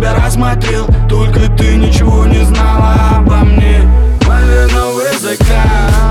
тебя 0.00 0.14
рассмотрел 0.14 0.86
Только 1.08 1.40
ты 1.58 1.76
ничего 1.76 2.24
не 2.24 2.42
знала 2.44 2.94
обо 3.18 3.36
мне. 3.44 3.82
Мовиного 4.26 5.00
языка. 5.00 6.09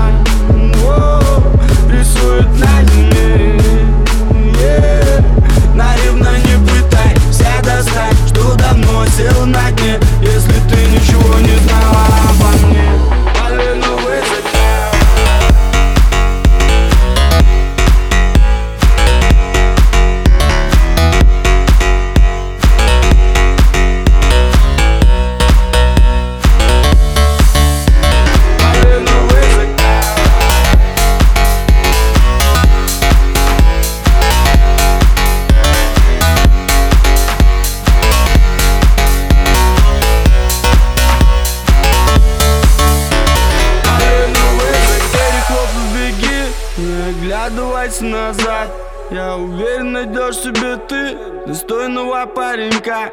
Оглядывайся 47.90 48.04
назад. 48.04 48.68
Я 49.10 49.36
уверен, 49.36 49.92
найдешь 49.92 50.36
себе 50.36 50.76
ты 50.76 51.16
Достойного 51.46 52.26
паренька. 52.26 53.10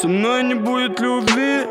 Со 0.00 0.08
мной 0.08 0.44
не 0.44 0.54
будет 0.54 1.00
любви 1.00 1.66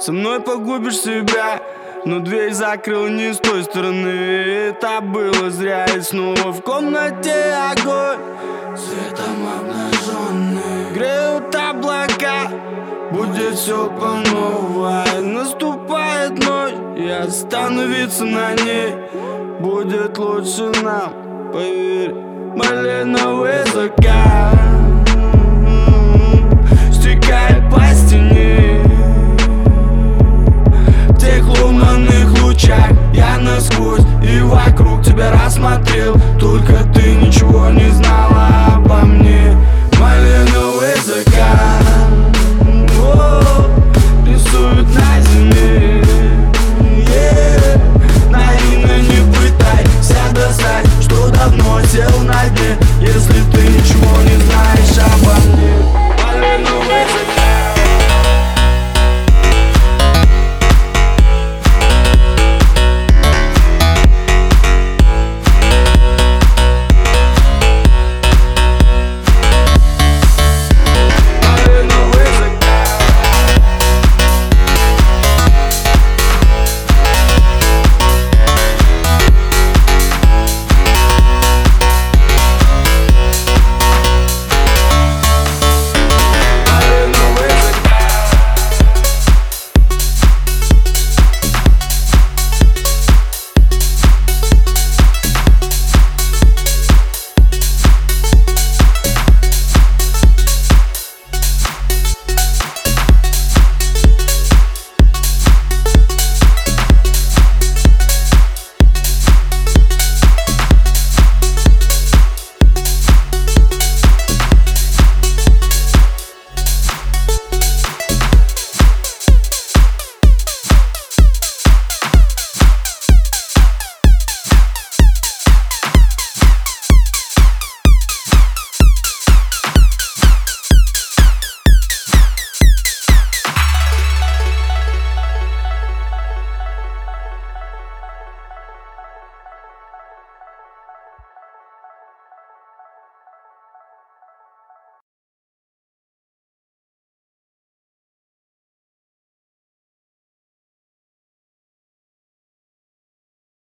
Со 0.00 0.12
мной 0.12 0.40
погубишь 0.40 0.98
себя. 0.98 1.60
Но 2.04 2.20
дверь 2.20 2.52
закрыл 2.52 3.08
не 3.08 3.32
с 3.32 3.38
той 3.38 3.64
стороны 3.64 4.08
Это 4.08 5.00
было 5.00 5.50
зря. 5.50 5.86
И 5.86 6.00
снова 6.00 6.52
в 6.52 6.62
комнате 6.62 7.54
огонь. 7.72 8.18
Светом 8.76 9.48
обнаженный. 9.58 10.92
Греют 10.94 11.54
облака 11.54 12.50
Будет 13.10 13.54
все 13.54 13.88
по 13.88 14.30
новой. 14.30 15.20
Наступает 15.22 16.32
ночь 16.44 16.74
И 16.96 17.08
остановиться 17.08 18.24
на 18.24 18.52
ней 18.54 18.94
Будет 19.60 20.18
лучше 20.18 20.70
нам 20.82 21.23
Поверь 21.54 22.12
Малиновый 22.56 23.64
закат 23.72 24.58
Стекает 26.92 27.70
по 27.70 27.80
стене. 27.94 28.82
В 31.10 31.16
тех 31.16 31.46
лунных 31.46 32.42
лучах 32.42 32.90
Я 33.12 33.38
насквозь 33.38 34.04
и 34.20 34.40
вокруг 34.40 35.04
тебя 35.04 35.30
рассмотрел. 35.30 36.16
Только 36.40 36.82
ты 36.92 36.93